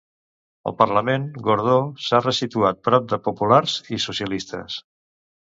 Al 0.69 0.73
Parlament, 0.79 1.27
Gordó 1.49 1.75
s'ha 2.05 2.21
ressituat 2.27 2.81
prop 2.89 3.07
de 3.15 3.21
populars 3.29 3.79
i 3.99 4.03
socialistes. 4.07 4.83